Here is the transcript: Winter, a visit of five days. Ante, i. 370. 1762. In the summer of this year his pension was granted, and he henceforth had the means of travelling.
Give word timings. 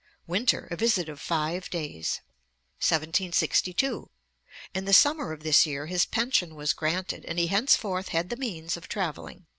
Winter, 0.25 0.67
a 0.71 0.75
visit 0.75 1.07
of 1.09 1.21
five 1.21 1.69
days. 1.69 2.21
Ante, 2.89 3.23
i. 3.25 3.29
370. 3.29 3.71
1762. 3.93 4.09
In 4.73 4.85
the 4.85 4.93
summer 4.93 5.31
of 5.31 5.41
this 5.43 5.67
year 5.67 5.85
his 5.85 6.07
pension 6.07 6.55
was 6.55 6.73
granted, 6.73 7.23
and 7.25 7.37
he 7.37 7.45
henceforth 7.49 8.07
had 8.09 8.29
the 8.31 8.35
means 8.35 8.75
of 8.75 8.89
travelling. 8.89 9.45